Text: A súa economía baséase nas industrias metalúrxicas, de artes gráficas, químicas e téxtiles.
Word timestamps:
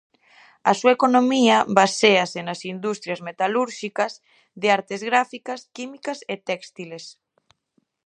A 0.69 0.73
súa 0.79 0.95
economía 0.97 1.57
baséase 1.79 2.39
nas 2.47 2.61
industrias 2.73 3.23
metalúrxicas, 3.27 4.11
de 4.61 4.67
artes 4.77 5.01
gráficas, 5.09 5.59
químicas 5.77 6.19
e 6.33 6.35
téxtiles. 6.49 7.05